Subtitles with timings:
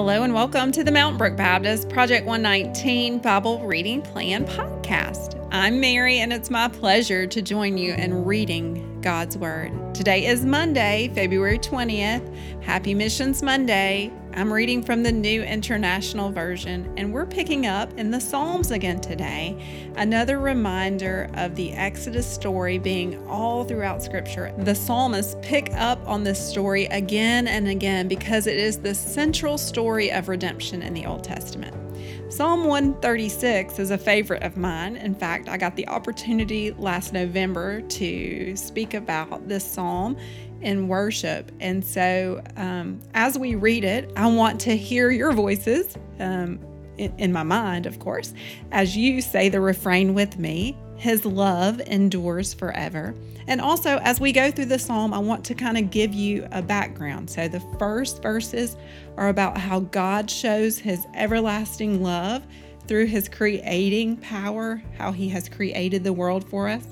[0.00, 5.46] Hello and welcome to the Mountain Brook Baptist Project 119 Bible Reading Plan podcast.
[5.52, 9.94] I'm Mary and it's my pleasure to join you in reading God's Word.
[9.94, 12.62] Today is Monday, February 20th.
[12.62, 14.10] Happy Missions Monday.
[14.32, 19.00] I'm reading from the New International Version, and we're picking up in the Psalms again
[19.00, 19.60] today.
[19.96, 24.54] Another reminder of the Exodus story being all throughout Scripture.
[24.58, 29.58] The psalmists pick up on this story again and again because it is the central
[29.58, 31.74] story of redemption in the Old Testament.
[32.30, 34.94] Psalm 136 is a favorite of mine.
[34.94, 40.16] In fact, I got the opportunity last November to speak about this psalm
[40.60, 41.50] in worship.
[41.60, 46.58] And so, um, as we read it, I want to hear your voices um,
[46.98, 48.34] in, in my mind, of course,
[48.72, 53.14] as you say the refrain with me His love endures forever.
[53.46, 56.46] And also, as we go through the psalm, I want to kind of give you
[56.52, 57.30] a background.
[57.30, 58.76] So, the first verses
[59.16, 62.46] are about how God shows his everlasting love
[62.86, 66.84] through his creating power, how he has created the world for us.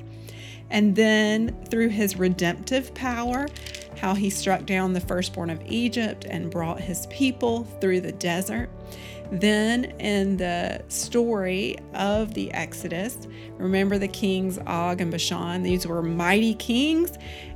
[0.70, 3.48] And then through his redemptive power,
[3.96, 8.70] how he struck down the firstborn of Egypt and brought his people through the desert.
[9.30, 15.62] Then, in the story of the Exodus, remember the kings Og and Bashan?
[15.62, 17.12] These were mighty kings,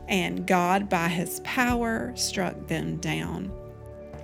[0.09, 3.51] and God, by his power, struck them down.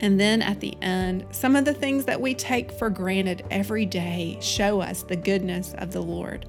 [0.00, 3.84] And then at the end, some of the things that we take for granted every
[3.84, 6.46] day show us the goodness of the Lord.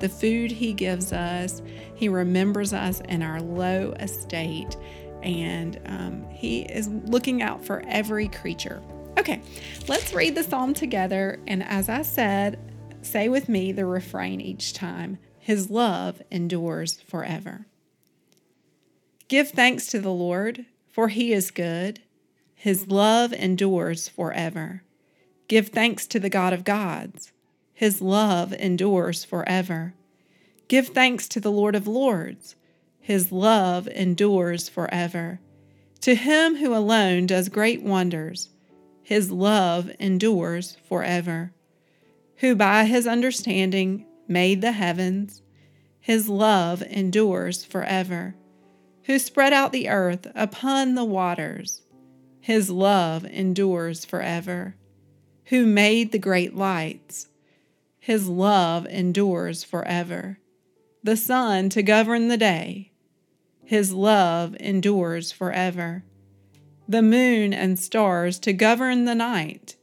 [0.00, 1.62] The food He gives us,
[1.94, 4.76] He remembers us in our low estate,
[5.22, 8.82] and um, He is looking out for every creature.
[9.18, 9.42] Okay,
[9.88, 11.40] let's read the psalm together.
[11.46, 12.58] And as I said,
[13.02, 17.66] say with me the refrain each time His love endures forever.
[19.26, 22.00] Give thanks to the Lord, for He is good.
[22.60, 24.82] His love endures forever.
[25.46, 27.30] Give thanks to the God of gods.
[27.72, 29.94] His love endures forever.
[30.66, 32.56] Give thanks to the Lord of lords.
[33.00, 35.38] His love endures forever.
[36.00, 38.48] To him who alone does great wonders,
[39.04, 41.52] his love endures forever.
[42.38, 45.42] Who by his understanding made the heavens,
[46.00, 48.34] his love endures forever.
[49.04, 51.82] Who spread out the earth upon the waters,
[52.40, 54.74] his love endures forever.
[55.46, 57.28] Who made the great lights,
[57.98, 60.38] his love endures forever.
[61.02, 62.92] The sun to govern the day,
[63.64, 66.04] his love endures forever
[66.88, 69.76] the moon and stars to govern the night.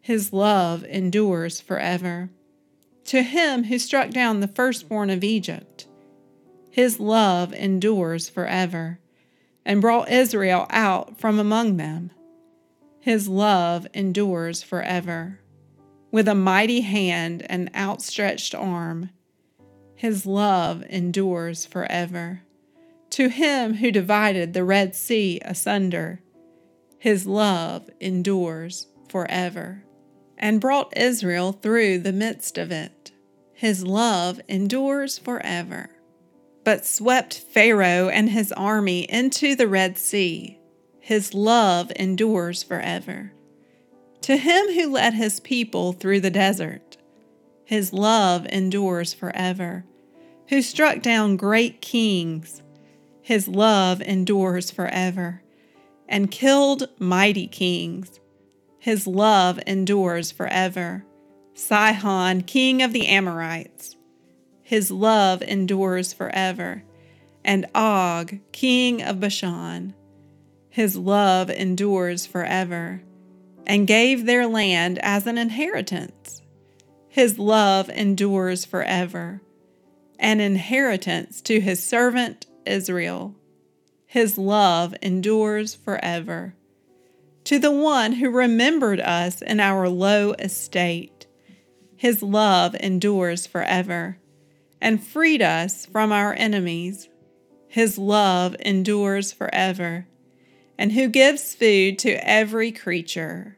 [0.00, 2.30] His love endures forever.
[3.06, 5.86] To him who struck down the firstborn of Egypt,
[6.70, 8.98] his love endures forever,
[9.64, 12.10] and brought Israel out from among them.
[13.00, 15.40] His love endures forever.
[16.10, 19.10] With a mighty hand and outstretched arm,
[19.94, 22.42] his love endures forever.
[23.10, 26.20] To him who divided the Red Sea asunder,
[26.98, 29.84] his love endures forever.
[30.38, 33.12] And brought Israel through the midst of it,
[33.52, 35.90] his love endures forever.
[36.64, 40.58] But swept Pharaoh and his army into the Red Sea,
[41.00, 43.32] his love endures forever.
[44.22, 46.96] To him who led his people through the desert,
[47.64, 49.84] his love endures forever.
[50.48, 52.62] Who struck down great kings,
[53.22, 55.42] his love endures forever,
[56.08, 58.20] and killed mighty kings.
[58.78, 61.04] His love endures forever.
[61.54, 63.96] Sihon, king of the Amorites.
[64.72, 66.82] His love endures forever.
[67.44, 69.92] And Og, king of Bashan.
[70.70, 73.02] His love endures forever.
[73.66, 76.40] And gave their land as an inheritance.
[77.10, 79.42] His love endures forever.
[80.18, 83.34] An inheritance to his servant Israel.
[84.06, 86.54] His love endures forever.
[87.44, 91.26] To the one who remembered us in our low estate,
[91.94, 94.16] his love endures forever,
[94.82, 97.08] and freed us from our enemies.
[97.68, 100.08] His love endures forever,
[100.76, 103.56] and who gives food to every creature.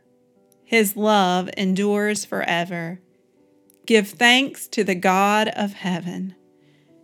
[0.65, 3.01] His love endures forever.
[3.87, 6.35] Give thanks to the God of heaven.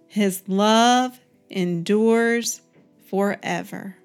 [0.07, 1.19] His love
[1.49, 2.61] endures
[3.09, 3.97] forever.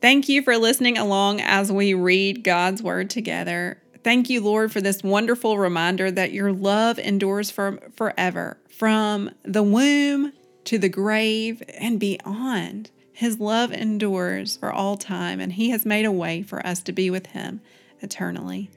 [0.00, 3.82] Thank you for listening along as we read God's Word together.
[4.08, 9.62] Thank you, Lord, for this wonderful reminder that your love endures for forever, from the
[9.62, 10.32] womb
[10.64, 12.90] to the grave and beyond.
[13.12, 16.92] His love endures for all time, and He has made a way for us to
[16.92, 17.60] be with Him
[18.00, 18.70] eternally.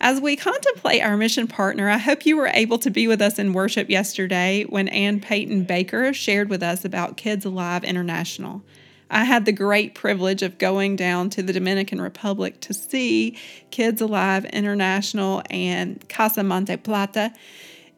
[0.00, 3.38] As we contemplate our mission partner, I hope you were able to be with us
[3.38, 8.62] in worship yesterday when Ann Peyton Baker shared with us about Kids Alive International.
[9.12, 13.36] I had the great privilege of going down to the Dominican Republic to see
[13.70, 17.32] Kids Alive International and Casa Monte Plata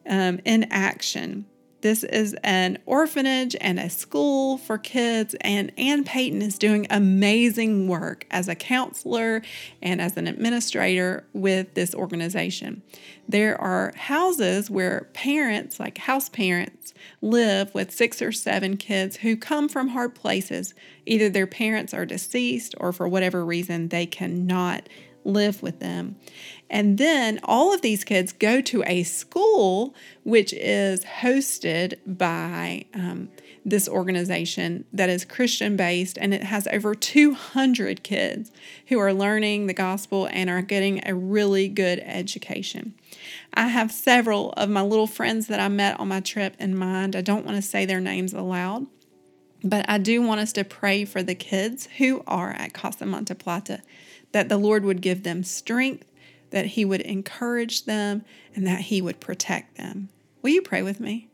[0.09, 1.47] um, in action.
[1.85, 7.89] This is an orphanage and a school for kids, and Ann Payton is doing amazing
[7.89, 9.43] work as a counselor
[9.83, 12.81] and as an administrator with this organization.
[13.29, 19.37] There are houses where parents, like house parents, live with six or seven kids who
[19.37, 20.73] come from hard places.
[21.05, 24.89] Either their parents are deceased or for whatever reason they cannot
[25.25, 26.17] live with them.
[26.75, 29.95] And then all of these kids go to a school
[30.25, 33.29] which is hosted by um,
[33.65, 38.51] this organization that is Christian based, and it has over 200 kids
[38.89, 42.95] who are learning the gospel and are getting a really good education.
[43.55, 47.15] I have several of my little friends that I met on my trip in mind.
[47.15, 48.89] I don't want to say their names aloud.
[49.63, 53.35] But I do want us to pray for the kids who are at Casa Monte
[53.35, 53.81] Plata
[54.33, 56.05] that the Lord would give them strength,
[56.55, 58.25] that He would encourage them,
[58.55, 60.09] and that He would protect them.
[60.41, 61.29] Will you pray with me?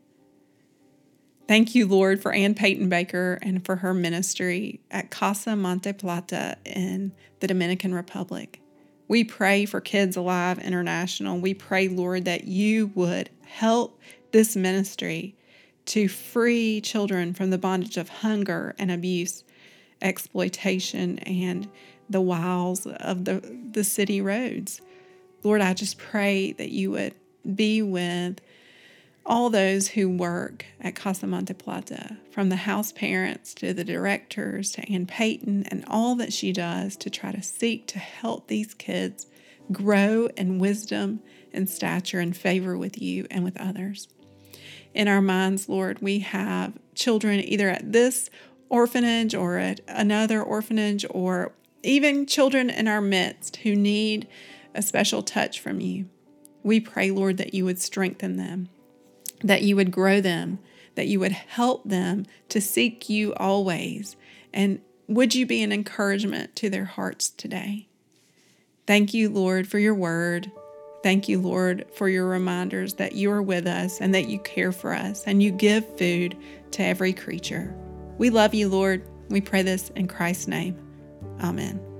[1.47, 6.57] Thank you, Lord, for Ann Payton Baker and for her ministry at Casa Monte Plata
[6.65, 8.61] in the Dominican Republic.
[9.07, 11.37] We pray for Kids Alive International.
[11.37, 13.99] We pray, Lord, that you would help
[14.31, 15.35] this ministry
[15.85, 19.43] to free children from the bondage of hunger and abuse,
[20.01, 21.69] exploitation, and
[22.09, 24.81] the wiles of the, the city roads.
[25.43, 27.15] Lord, I just pray that you would
[27.55, 28.39] be with
[29.25, 34.71] all those who work at Casa Monte Plata, from the house parents to the directors
[34.71, 38.73] to Ann Payton, and all that she does to try to seek to help these
[38.73, 39.27] kids
[39.71, 41.21] grow in wisdom
[41.53, 44.07] and stature and favor with you and with others.
[44.93, 48.29] In our minds, Lord, we have children either at this
[48.69, 51.53] orphanage or at another orphanage or
[51.83, 54.27] even children in our midst who need
[54.73, 56.07] a special touch from you.
[56.63, 58.69] We pray, Lord, that you would strengthen them,
[59.43, 60.59] that you would grow them,
[60.95, 64.15] that you would help them to seek you always.
[64.53, 67.87] And would you be an encouragement to their hearts today?
[68.87, 70.51] Thank you, Lord, for your word.
[71.03, 74.71] Thank you, Lord, for your reminders that you are with us and that you care
[74.71, 76.37] for us and you give food
[76.71, 77.75] to every creature.
[78.17, 79.07] We love you, Lord.
[79.29, 80.77] We pray this in Christ's name.
[81.41, 81.90] Amen.